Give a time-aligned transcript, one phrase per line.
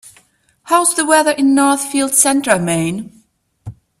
[0.63, 3.21] how's the weather in Northfield Center Maine